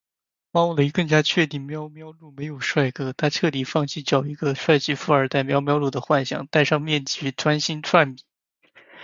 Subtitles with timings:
[0.49, 8.23] 猫雷更加确定喵喵露没有帅哥，她彻底放弃找个帅气富二代喵喵露的幻想，戴上面具专心赚米